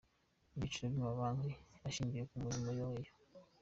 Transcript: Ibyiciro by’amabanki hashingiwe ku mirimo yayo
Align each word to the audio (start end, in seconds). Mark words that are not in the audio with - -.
Ibyiciro 0.53 0.87
by’amabanki 0.93 1.51
hashingiwe 1.81 2.23
ku 2.29 2.35
mirimo 2.43 2.71
yayo 2.79 3.11